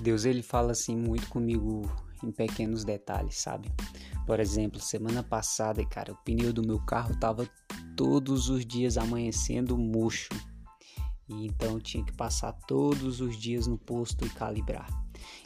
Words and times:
Deus 0.00 0.24
ele 0.24 0.42
fala 0.42 0.72
assim 0.72 0.96
muito 0.96 1.28
comigo 1.28 1.82
em 2.22 2.30
pequenos 2.30 2.84
detalhes, 2.84 3.38
sabe? 3.38 3.70
Por 4.26 4.40
exemplo, 4.40 4.80
semana 4.80 5.22
passada, 5.22 5.84
cara, 5.86 6.12
o 6.12 6.16
pneu 6.16 6.52
do 6.52 6.62
meu 6.62 6.78
carro 6.80 7.16
tava 7.18 7.48
todos 7.96 8.48
os 8.48 8.64
dias 8.64 8.96
amanhecendo 8.96 9.76
murcho. 9.76 10.28
E 11.28 11.46
então 11.46 11.74
eu 11.74 11.80
tinha 11.80 12.04
que 12.04 12.12
passar 12.12 12.52
todos 12.66 13.20
os 13.20 13.36
dias 13.36 13.66
no 13.66 13.78
posto 13.78 14.26
e 14.26 14.30
calibrar. 14.30 14.88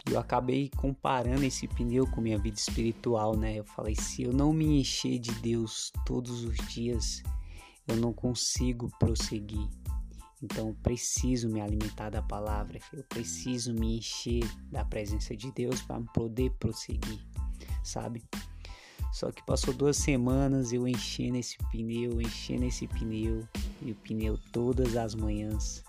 E 0.09 0.13
eu 0.13 0.19
acabei 0.19 0.71
comparando 0.77 1.45
esse 1.45 1.69
pneu 1.69 2.07
com 2.07 2.21
minha 2.21 2.39
vida 2.39 2.59
espiritual, 2.59 3.37
né? 3.37 3.59
Eu 3.59 3.65
falei, 3.65 3.95
se 3.95 4.23
eu 4.23 4.33
não 4.33 4.53
me 4.53 4.81
encher 4.81 5.19
de 5.19 5.33
Deus 5.33 5.93
todos 6.07 6.45
os 6.45 6.57
dias, 6.69 7.23
eu 7.87 7.97
não 7.97 8.13
consigo 8.13 8.89
prosseguir. 8.99 9.69
Então 10.45 10.69
eu 10.69 10.75
preciso 10.83 11.49
me 11.49 11.63
alimentar 11.63 12.11
da 12.11 12.21
palavra, 12.21 12.79
eu 12.93 13.03
preciso 13.05 13.73
me 13.73 13.97
encher 13.97 14.45
da 14.71 14.85
presença 14.85 15.35
de 15.35 15.51
Deus 15.51 15.81
para 15.81 15.99
poder 16.13 16.51
prosseguir, 16.59 17.19
sabe? 17.83 18.23
Só 19.11 19.33
que 19.33 19.43
passou 19.47 19.73
duas 19.73 19.97
semanas 19.97 20.71
eu 20.71 20.87
enchendo 20.87 21.39
esse 21.39 21.57
pneu, 21.73 22.21
enchendo 22.21 22.67
esse 22.67 22.87
pneu 22.87 23.49
e 23.81 23.93
o 23.93 23.95
pneu 23.95 24.37
todas 24.53 24.97
as 24.97 25.15
manhãs 25.15 25.83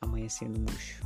amanhecendo 0.00 0.60
murcho. 0.60 1.04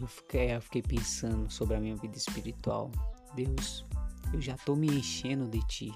Eu 0.00 0.06
fiquei, 0.06 0.54
eu 0.54 0.60
fiquei 0.60 0.82
pensando 0.82 1.50
sobre 1.50 1.74
a 1.74 1.80
minha 1.80 1.96
vida 1.96 2.16
espiritual. 2.16 2.92
Deus, 3.34 3.84
eu 4.32 4.40
já 4.40 4.56
tô 4.58 4.76
me 4.76 4.86
enchendo 4.86 5.48
de 5.48 5.66
ti. 5.66 5.92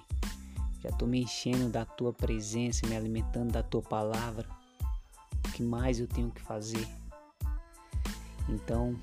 Já 0.81 0.91
tô 0.91 1.07
me 1.07 1.23
enchendo 1.23 1.69
da 1.69 1.85
tua 1.85 2.13
presença, 2.13 2.87
me 2.89 2.97
alimentando 2.97 3.53
da 3.53 3.63
tua 3.63 3.83
palavra 3.83 4.58
que 5.59 5.63
mais 5.65 5.99
eu 5.99 6.07
tenho 6.07 6.31
que 6.31 6.41
fazer? 6.41 6.87
Então, 8.49 8.97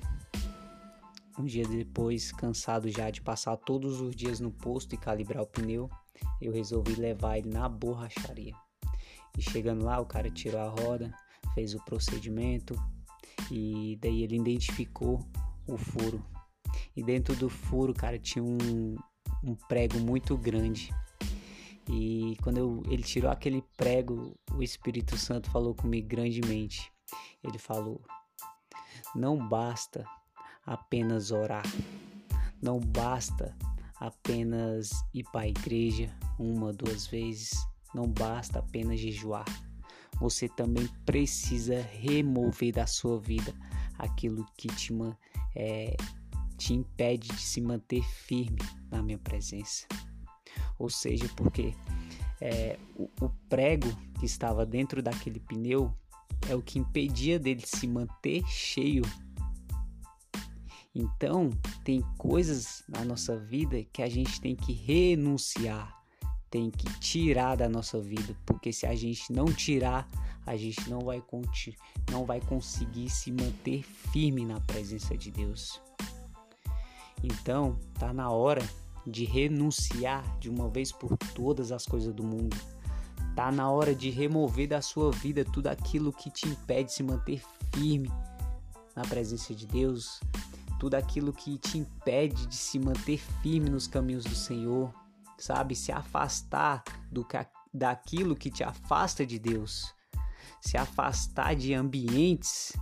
um 1.38 1.44
dia 1.44 1.68
depois, 1.68 2.32
cansado 2.32 2.88
já 2.88 3.10
de 3.10 3.20
passar 3.20 3.58
todos 3.58 4.00
os 4.00 4.16
dias 4.16 4.40
no 4.40 4.50
posto 4.50 4.94
e 4.94 4.98
calibrar 4.98 5.42
o 5.42 5.46
pneu, 5.46 5.90
eu 6.40 6.50
resolvi 6.50 6.94
levar 6.94 7.36
ele 7.36 7.50
na 7.50 7.68
borracharia. 7.68 8.54
E 9.36 9.42
chegando 9.42 9.84
lá, 9.84 10.00
o 10.00 10.06
cara 10.06 10.30
tirou 10.30 10.62
a 10.62 10.70
roda, 10.70 11.12
fez 11.52 11.74
o 11.74 11.84
procedimento 11.84 12.74
e 13.50 13.98
daí 14.00 14.22
ele 14.22 14.36
identificou 14.36 15.20
o 15.66 15.76
furo. 15.76 16.24
E 16.96 17.02
dentro 17.02 17.36
do 17.36 17.50
furo, 17.50 17.92
cara, 17.92 18.18
tinha 18.18 18.42
um, 18.42 18.96
um 19.44 19.54
prego 19.68 19.98
muito 19.98 20.38
grande 20.38 20.90
e 21.88 22.36
quando 22.42 22.58
eu, 22.58 22.82
ele 22.88 23.02
tirou 23.02 23.30
aquele 23.30 23.62
prego, 23.76 24.36
o 24.52 24.62
Espírito 24.62 25.16
Santo 25.16 25.50
falou 25.50 25.74
comigo 25.74 26.08
grandemente. 26.08 26.92
Ele 27.42 27.58
falou: 27.58 28.00
Não 29.14 29.36
basta 29.48 30.04
apenas 30.64 31.30
orar, 31.30 31.64
não 32.60 32.80
basta 32.80 33.56
apenas 34.00 34.90
ir 35.14 35.24
para 35.30 35.42
a 35.42 35.48
igreja 35.48 36.12
uma, 36.38 36.72
duas 36.72 37.06
vezes, 37.06 37.52
não 37.94 38.08
basta 38.08 38.58
apenas 38.58 38.98
jejuar. 38.98 39.44
Você 40.18 40.48
também 40.48 40.88
precisa 41.04 41.80
remover 41.82 42.72
da 42.72 42.86
sua 42.86 43.20
vida 43.20 43.54
aquilo 43.98 44.44
que 44.56 44.68
te, 44.68 44.92
é, 45.54 45.96
te 46.56 46.74
impede 46.74 47.28
de 47.28 47.40
se 47.40 47.60
manter 47.60 48.02
firme 48.02 48.58
na 48.90 49.02
minha 49.02 49.18
presença 49.18 49.86
ou 50.78 50.90
seja, 50.90 51.28
porque 51.36 51.74
é, 52.40 52.78
o, 52.96 53.08
o 53.20 53.28
prego 53.48 53.88
que 54.18 54.26
estava 54.26 54.66
dentro 54.66 55.02
daquele 55.02 55.40
pneu 55.40 55.92
é 56.48 56.54
o 56.54 56.62
que 56.62 56.78
impedia 56.78 57.38
dele 57.38 57.62
se 57.64 57.86
manter 57.86 58.44
cheio. 58.46 59.02
Então, 60.94 61.50
tem 61.84 62.02
coisas 62.16 62.82
na 62.88 63.04
nossa 63.04 63.36
vida 63.38 63.84
que 63.92 64.02
a 64.02 64.08
gente 64.08 64.40
tem 64.40 64.56
que 64.56 64.72
renunciar, 64.72 65.94
tem 66.50 66.70
que 66.70 66.86
tirar 66.98 67.56
da 67.56 67.68
nossa 67.68 68.00
vida, 68.00 68.34
porque 68.46 68.72
se 68.72 68.86
a 68.86 68.94
gente 68.94 69.30
não 69.30 69.46
tirar, 69.46 70.08
a 70.46 70.56
gente 70.56 70.88
não 70.88 71.00
vai, 71.00 71.22
não 72.10 72.24
vai 72.24 72.40
conseguir 72.40 73.10
se 73.10 73.30
manter 73.30 73.82
firme 73.82 74.46
na 74.46 74.60
presença 74.60 75.16
de 75.16 75.30
Deus. 75.30 75.80
Então, 77.22 77.78
tá 77.98 78.12
na 78.12 78.30
hora 78.30 78.66
de 79.06 79.24
renunciar 79.24 80.38
de 80.38 80.50
uma 80.50 80.68
vez 80.68 80.90
por 80.90 81.16
todas 81.34 81.70
as 81.70 81.86
coisas 81.86 82.12
do 82.12 82.24
mundo. 82.24 82.56
Tá 83.34 83.52
na 83.52 83.70
hora 83.70 83.94
de 83.94 84.10
remover 84.10 84.68
da 84.68 84.80
sua 84.80 85.10
vida 85.12 85.44
tudo 85.44 85.68
aquilo 85.68 86.12
que 86.12 86.30
te 86.30 86.48
impede 86.48 86.84
de 86.84 86.92
se 86.92 87.02
manter 87.02 87.42
firme 87.74 88.10
na 88.94 89.02
presença 89.02 89.54
de 89.54 89.66
Deus, 89.66 90.20
tudo 90.80 90.94
aquilo 90.94 91.32
que 91.32 91.58
te 91.58 91.78
impede 91.78 92.46
de 92.46 92.56
se 92.56 92.78
manter 92.78 93.18
firme 93.42 93.68
nos 93.68 93.86
caminhos 93.86 94.24
do 94.24 94.34
Senhor, 94.34 94.92
sabe? 95.38 95.74
Se 95.76 95.92
afastar 95.92 96.82
do 97.12 97.26
daquilo 97.72 98.34
que 98.34 98.50
te 98.50 98.64
afasta 98.64 99.26
de 99.26 99.38
Deus, 99.38 99.94
se 100.60 100.78
afastar 100.78 101.54
de 101.54 101.74
ambientes, 101.74 102.72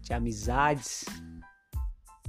de 0.00 0.14
amizades 0.14 1.04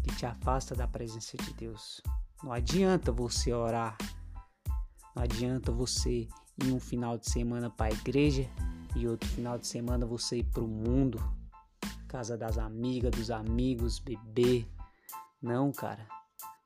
que 0.04 0.16
te 0.16 0.26
afasta 0.26 0.74
da 0.74 0.88
presença 0.88 1.38
de 1.38 1.54
Deus. 1.54 2.02
Não 2.44 2.52
adianta 2.52 3.12
você 3.12 3.54
orar. 3.54 3.98
Não 5.16 5.24
adianta 5.24 5.72
você 5.72 6.28
ir 6.64 6.72
um 6.72 6.80
final 6.80 7.18
de 7.18 7.30
semana 7.30 7.70
para 7.70 7.94
a 7.94 7.98
igreja 7.98 8.50
e 8.96 9.08
outro 9.08 9.28
final 9.30 9.58
de 9.58 9.68
semana 9.68 10.06
você 10.06 10.38
ir 10.38 10.44
para 10.46 10.64
o 10.64 10.68
mundo, 10.68 11.22
casa 12.08 12.38
das 12.38 12.58
amigas, 12.58 13.12
dos 13.12 13.32
amigos, 13.32 14.00
beber. 14.00 14.68
Não, 15.42 15.72
cara. 15.72 16.08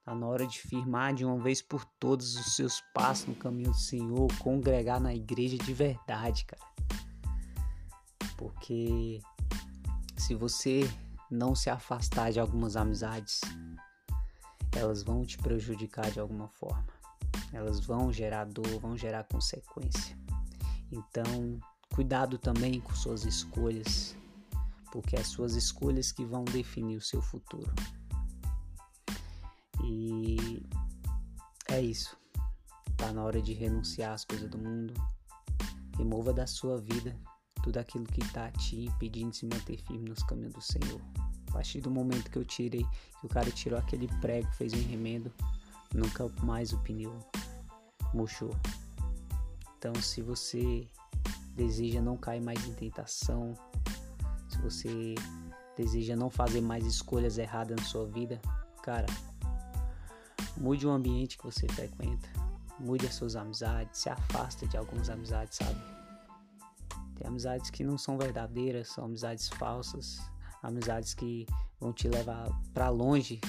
Tá 0.03 0.15
na 0.15 0.25
hora 0.25 0.47
de 0.47 0.59
firmar 0.59 1.13
de 1.13 1.23
uma 1.23 1.37
vez 1.37 1.61
por 1.61 1.85
todas 1.99 2.35
os 2.35 2.55
seus 2.55 2.81
passos 2.93 3.27
no 3.27 3.35
caminho 3.35 3.71
do 3.71 3.77
Senhor, 3.77 4.27
congregar 4.39 4.99
na 4.99 5.13
igreja 5.13 5.57
de 5.57 5.73
verdade, 5.73 6.45
cara. 6.45 6.63
Porque 8.35 9.19
se 10.17 10.33
você 10.33 10.89
não 11.29 11.53
se 11.53 11.69
afastar 11.69 12.31
de 12.31 12.39
algumas 12.39 12.75
amizades, 12.75 13.41
elas 14.75 15.03
vão 15.03 15.25
te 15.25 15.37
prejudicar 15.37 16.09
de 16.11 16.19
alguma 16.19 16.47
forma. 16.47 16.87
Elas 17.51 17.79
vão 17.79 18.11
gerar 18.11 18.45
dor, 18.45 18.67
vão 18.79 18.97
gerar 18.97 19.23
consequência. 19.25 20.17
Então, 20.91 21.59
cuidado 21.93 22.37
também 22.37 22.79
com 22.79 22.93
suas 22.95 23.25
escolhas, 23.25 24.15
porque 24.91 25.15
é 25.15 25.19
as 25.19 25.27
suas 25.27 25.55
escolhas 25.55 26.11
que 26.11 26.25
vão 26.25 26.43
definir 26.43 26.97
o 26.97 27.01
seu 27.01 27.21
futuro. 27.21 27.71
E 29.83 30.63
é 31.67 31.81
isso. 31.81 32.17
Tá 32.97 33.11
na 33.11 33.23
hora 33.23 33.41
de 33.41 33.53
renunciar 33.53 34.13
às 34.13 34.25
coisas 34.25 34.49
do 34.49 34.57
mundo. 34.57 34.93
Remova 35.97 36.33
da 36.33 36.47
sua 36.47 36.79
vida 36.79 37.17
tudo 37.63 37.77
aquilo 37.77 38.05
que 38.05 38.21
está 38.21 38.51
te 38.51 38.85
impedindo 38.85 39.31
de 39.31 39.37
se 39.37 39.45
manter 39.45 39.77
firme 39.77 40.09
nos 40.09 40.23
caminhos 40.23 40.53
do 40.53 40.61
Senhor. 40.61 41.01
A 41.49 41.51
partir 41.51 41.81
do 41.81 41.89
momento 41.89 42.29
que 42.29 42.37
eu 42.37 42.45
tirei, 42.45 42.85
que 43.19 43.25
o 43.25 43.29
cara 43.29 43.49
tirou 43.51 43.77
aquele 43.77 44.07
prego, 44.21 44.49
fez 44.53 44.73
um 44.73 44.87
remendo, 44.87 45.33
nunca 45.93 46.27
mais 46.43 46.71
o 46.71 46.79
pneu 46.79 47.17
murchou. 48.13 48.55
Então, 49.77 49.93
se 49.95 50.21
você 50.21 50.87
deseja 51.55 52.01
não 52.01 52.15
cair 52.15 52.41
mais 52.41 52.65
em 52.67 52.73
tentação, 52.73 53.53
se 54.47 54.57
você 54.59 55.15
deseja 55.75 56.15
não 56.15 56.29
fazer 56.29 56.61
mais 56.61 56.85
escolhas 56.85 57.37
erradas 57.37 57.77
na 57.77 57.83
sua 57.85 58.05
vida, 58.05 58.41
cara, 58.83 59.05
mude 60.57 60.85
o 60.85 60.91
ambiente 60.91 61.37
que 61.37 61.43
você 61.43 61.67
frequenta, 61.67 62.29
mude 62.79 63.05
as 63.05 63.15
suas 63.15 63.35
amizades, 63.35 63.99
se 64.01 64.09
afasta 64.09 64.67
de 64.67 64.77
algumas 64.77 65.09
amizades, 65.09 65.57
sabe? 65.57 65.79
Tem 67.15 67.27
amizades 67.27 67.69
que 67.69 67.83
não 67.83 67.97
são 67.97 68.17
verdadeiras, 68.17 68.89
são 68.89 69.05
amizades 69.05 69.47
falsas, 69.49 70.19
amizades 70.61 71.13
que 71.13 71.45
vão 71.79 71.93
te 71.93 72.07
levar 72.07 72.47
para 72.73 72.89
longe 72.89 73.39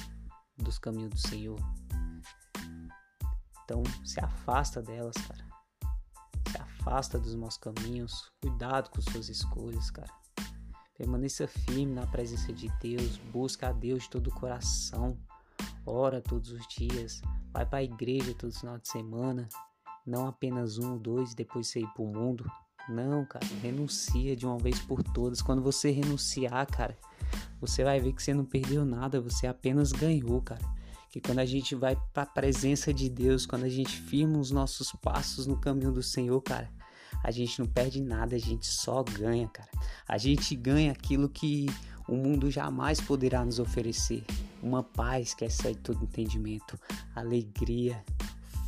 dos 0.56 0.78
caminhos 0.78 1.10
do 1.10 1.18
Senhor. 1.18 1.58
Então, 3.64 3.82
se 4.04 4.18
afasta 4.20 4.82
delas, 4.82 5.16
cara. 5.16 5.46
Se 6.50 6.58
afasta 6.58 7.18
dos 7.18 7.34
maus 7.34 7.56
caminhos. 7.56 8.30
Cuidado 8.42 8.90
com 8.90 9.00
suas 9.00 9.28
escolhas, 9.28 9.90
cara. 9.90 10.12
Permaneça 10.96 11.46
firme 11.46 11.94
na 11.94 12.06
presença 12.06 12.52
de 12.52 12.68
Deus. 12.80 13.16
Busca 13.32 13.68
a 13.68 13.72
Deus 13.72 14.02
de 14.02 14.10
todo 14.10 14.26
o 14.26 14.34
coração. 14.34 15.16
Ora 15.86 16.20
todos 16.20 16.50
os 16.50 16.66
dias. 16.66 17.22
Vai 17.52 17.64
para 17.64 17.78
a 17.78 17.84
igreja 17.84 18.34
todo 18.34 18.52
final 18.52 18.78
de 18.78 18.88
semana. 18.88 19.48
Não 20.04 20.26
apenas 20.26 20.78
um 20.78 20.94
ou 20.94 20.98
dois, 20.98 21.34
depois 21.34 21.68
você 21.68 21.80
ir 21.80 21.88
para 21.94 22.02
o 22.02 22.06
mundo. 22.06 22.50
Não, 22.90 23.24
cara, 23.24 23.46
renuncia 23.62 24.34
de 24.34 24.44
uma 24.44 24.58
vez 24.58 24.80
por 24.80 25.02
todas. 25.02 25.40
Quando 25.40 25.62
você 25.62 25.90
renunciar, 25.90 26.66
cara, 26.66 26.98
você 27.60 27.84
vai 27.84 28.00
ver 28.00 28.12
que 28.12 28.22
você 28.22 28.34
não 28.34 28.44
perdeu 28.44 28.84
nada, 28.84 29.20
você 29.20 29.46
apenas 29.46 29.92
ganhou, 29.92 30.42
cara. 30.42 30.62
Que 31.08 31.20
quando 31.20 31.38
a 31.38 31.46
gente 31.46 31.74
vai 31.74 31.96
para 32.12 32.24
a 32.24 32.26
presença 32.26 32.92
de 32.92 33.08
Deus, 33.08 33.46
quando 33.46 33.64
a 33.64 33.68
gente 33.68 33.96
firma 33.96 34.38
os 34.38 34.50
nossos 34.50 34.92
passos 34.92 35.46
no 35.46 35.56
caminho 35.56 35.92
do 35.92 36.02
Senhor, 36.02 36.40
cara, 36.40 36.68
a 37.22 37.30
gente 37.30 37.60
não 37.60 37.66
perde 37.66 38.00
nada, 38.00 38.34
a 38.34 38.38
gente 38.38 38.66
só 38.66 39.02
ganha, 39.02 39.48
cara. 39.48 39.70
A 40.08 40.18
gente 40.18 40.54
ganha 40.56 40.90
aquilo 40.90 41.28
que 41.28 41.66
o 42.08 42.16
mundo 42.16 42.50
jamais 42.50 43.00
poderá 43.00 43.44
nos 43.44 43.60
oferecer 43.60 44.24
uma 44.60 44.82
paz 44.82 45.32
que 45.32 45.44
excede 45.44 45.78
todo 45.78 46.02
entendimento, 46.02 46.78
alegria, 47.14 48.04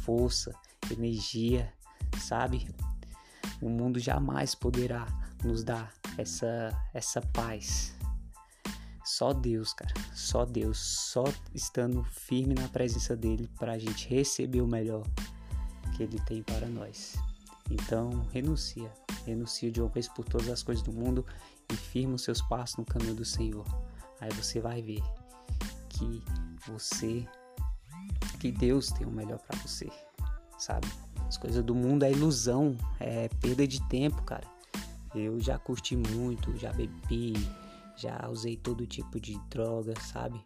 força, 0.05 0.55
energia, 0.91 1.73
sabe? 2.19 2.69
O 3.63 3.69
mundo 3.69 3.99
jamais 3.99 4.55
poderá 4.55 5.07
nos 5.43 5.63
dar 5.63 5.93
essa 6.19 6.77
essa 6.93 7.21
paz. 7.21 7.95
Só 9.05 9.33
Deus, 9.33 9.73
cara, 9.73 9.95
só 10.15 10.45
Deus, 10.45 10.79
só 10.79 11.25
estando 11.55 12.05
firme 12.05 12.55
na 12.55 12.69
presença 12.69 13.17
dele 13.17 13.49
para 13.59 13.73
a 13.73 13.79
gente 13.79 14.09
receber 14.09 14.61
o 14.61 14.67
melhor 14.67 15.05
que 15.97 16.03
ele 16.03 16.19
tem 16.21 16.43
para 16.43 16.67
nós. 16.67 17.17
Então, 17.71 18.27
renuncia, 18.33 18.93
renuncia 19.25 19.71
de 19.71 19.81
uma 19.81 19.89
vez 19.89 20.09
por 20.09 20.25
todas 20.25 20.49
as 20.49 20.63
coisas 20.63 20.85
do 20.85 20.93
mundo 20.93 21.25
e 21.73 21.77
firma 21.77 22.15
os 22.15 22.23
seus 22.23 22.43
passos 22.43 22.77
no 22.77 22.85
caminho 22.85 23.15
do 23.15 23.25
Senhor. 23.25 23.65
Aí 24.21 24.31
você 24.35 24.61
vai 24.61 24.83
ver 24.83 25.03
que 25.89 26.23
você, 26.67 27.27
que 28.39 28.53
Deus 28.53 28.91
tem 28.91 29.07
o 29.07 29.11
melhor 29.11 29.39
para 29.39 29.59
você, 29.59 29.91
sabe? 30.59 30.87
As 31.33 31.39
coisas 31.39 31.65
do 31.65 31.75
mundo 31.75 32.03
é 32.03 32.13
ilusão, 32.13 32.77
é 33.01 33.27
perda 33.27 33.67
de 33.67 33.81
tempo, 33.89 34.21
cara. 34.21 34.47
Eu 35.15 35.41
já 35.41 35.59
curti 35.59 35.97
muito, 35.97 36.55
já 36.59 36.71
bebi, 36.75 37.33
já 37.97 38.29
usei 38.29 38.55
todo 38.55 38.87
tipo 38.87 39.19
de 39.19 39.39
droga, 39.49 39.95
sabe? 39.99 40.39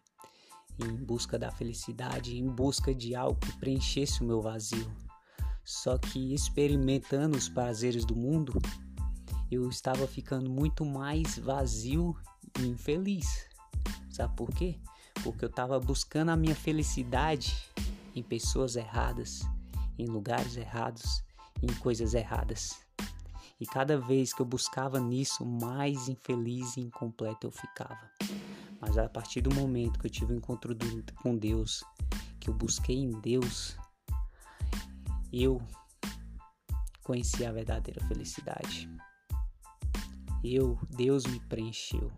Em 0.79 0.95
busca 0.95 1.37
da 1.37 1.51
felicidade, 1.51 2.37
em 2.37 2.47
busca 2.47 2.95
de 2.95 3.15
algo 3.15 3.37
que 3.37 3.51
preenchesse 3.57 4.21
o 4.21 4.25
meu 4.25 4.41
vazio. 4.41 4.89
Só 5.61 5.97
que 5.97 6.33
experimentando 6.33 7.37
os 7.37 7.49
prazeres 7.49 8.05
do 8.05 8.15
mundo, 8.15 8.53
eu 9.51 9.67
estava 9.67 10.07
ficando 10.07 10.49
muito 10.49 10.85
mais 10.85 11.37
vazio 11.37 12.15
e 12.61 12.65
infeliz. 12.65 13.45
Sabe 14.09 14.33
por 14.37 14.51
quê? 14.51 14.79
Porque 15.21 15.43
eu 15.43 15.49
estava 15.49 15.77
buscando 15.81 16.29
a 16.29 16.37
minha 16.37 16.55
felicidade 16.55 17.57
em 18.15 18.23
pessoas 18.23 18.77
erradas, 18.77 19.41
em 19.97 20.05
lugares 20.05 20.57
errados, 20.57 21.23
em 21.61 21.73
coisas 21.75 22.13
erradas. 22.13 22.79
E 23.59 23.65
cada 23.65 23.99
vez 23.99 24.33
que 24.33 24.41
eu 24.41 24.45
buscava 24.45 24.99
nisso, 24.99 25.43
mais 25.43 26.07
infeliz 26.07 26.77
e 26.77 26.81
incompleto 26.81 27.47
eu 27.47 27.51
ficava. 27.51 28.09
Mas 28.79 28.97
a 28.97 29.09
partir 29.09 29.41
do 29.41 29.53
momento 29.53 29.99
que 29.99 30.05
eu 30.05 30.11
tive 30.11 30.33
um 30.33 30.37
encontro 30.37 30.77
com 31.23 31.35
Deus, 31.35 31.83
que 32.39 32.49
eu 32.49 32.53
busquei 32.53 32.97
em 32.97 33.19
Deus, 33.19 33.75
eu 35.33 35.59
conheci 37.03 37.45
a 37.45 37.51
verdadeira 37.51 38.03
felicidade. 38.05 38.89
Eu, 40.43 40.77
Deus 40.89 41.25
me 41.25 41.39
preencheu. 41.39 42.11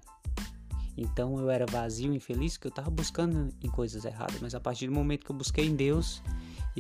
Então 0.98 1.40
eu 1.40 1.50
era 1.50 1.66
vazio, 1.66 2.14
infeliz, 2.14 2.54
porque 2.58 2.68
eu 2.68 2.72
estava 2.72 2.90
buscando 2.90 3.54
em 3.64 3.70
coisas 3.70 4.04
erradas. 4.04 4.42
Mas 4.42 4.54
a 4.54 4.60
partir 4.60 4.88
do 4.88 4.94
momento 4.94 5.26
que 5.26 5.32
eu 5.32 5.36
busquei 5.36 5.66
em 5.66 5.76
Deus, 5.76 6.22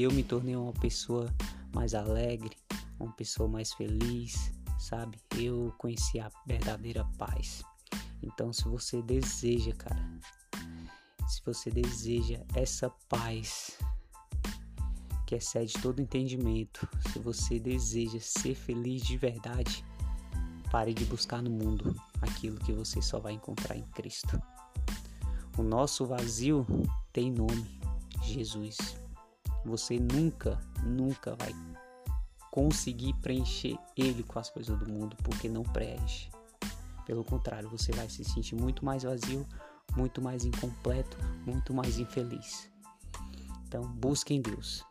eu 0.03 0.11
me 0.11 0.23
tornei 0.23 0.55
uma 0.55 0.73
pessoa 0.73 1.33
mais 1.73 1.93
alegre, 1.93 2.55
uma 2.99 3.11
pessoa 3.13 3.49
mais 3.49 3.73
feliz, 3.73 4.51
sabe? 4.77 5.17
Eu 5.37 5.73
conheci 5.77 6.19
a 6.19 6.31
verdadeira 6.45 7.03
paz. 7.17 7.63
Então, 8.21 8.53
se 8.53 8.63
você 8.65 9.01
deseja, 9.01 9.73
cara, 9.73 10.01
se 11.27 11.41
você 11.45 11.69
deseja 11.69 12.41
essa 12.53 12.89
paz 13.07 13.77
que 15.25 15.35
excede 15.35 15.73
todo 15.81 16.01
entendimento, 16.01 16.87
se 17.11 17.19
você 17.19 17.59
deseja 17.59 18.19
ser 18.19 18.55
feliz 18.55 19.03
de 19.03 19.17
verdade, 19.17 19.85
pare 20.71 20.93
de 20.93 21.05
buscar 21.05 21.41
no 21.41 21.49
mundo 21.49 21.95
aquilo 22.21 22.59
que 22.59 22.73
você 22.73 23.01
só 23.01 23.19
vai 23.19 23.33
encontrar 23.33 23.75
em 23.75 23.85
Cristo. 23.91 24.41
O 25.57 25.61
nosso 25.61 26.05
vazio 26.05 26.65
tem 27.13 27.31
nome: 27.31 27.79
Jesus. 28.23 28.98
Você 29.65 29.99
nunca, 29.99 30.59
nunca 30.83 31.35
vai 31.35 31.53
conseguir 32.51 33.13
preencher 33.21 33.77
ele 33.95 34.23
com 34.23 34.39
as 34.39 34.49
coisas 34.49 34.77
do 34.77 34.91
mundo, 34.91 35.15
porque 35.23 35.47
não 35.47 35.63
preenche. 35.63 36.29
Pelo 37.05 37.23
contrário, 37.23 37.69
você 37.69 37.91
vai 37.91 38.09
se 38.09 38.23
sentir 38.23 38.55
muito 38.55 38.85
mais 38.85 39.03
vazio, 39.03 39.45
muito 39.95 40.21
mais 40.21 40.45
incompleto, 40.45 41.17
muito 41.45 41.73
mais 41.73 41.97
infeliz. 41.99 42.69
Então, 43.67 43.83
busque 43.83 44.33
em 44.33 44.41
Deus. 44.41 44.85